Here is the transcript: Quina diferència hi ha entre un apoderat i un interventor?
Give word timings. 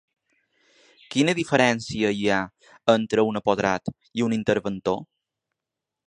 Quina 1.15 1.33
diferència 1.39 2.09
hi 2.19 2.23
ha 2.29 2.39
entre 2.93 3.25
un 3.31 3.39
apoderat 3.41 3.93
i 4.21 4.25
un 4.29 4.37
interventor? 4.39 4.99